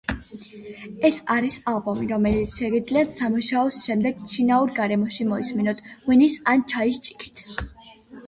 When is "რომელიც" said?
2.11-2.53